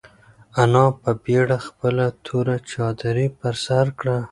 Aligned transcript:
انا 0.61 0.85
په 1.01 1.11
بېړه 1.23 1.57
خپله 1.67 2.05
توره 2.25 2.57
چادري 2.71 3.27
پر 3.39 3.53
سر 3.65 3.85
کړه. 3.99 4.17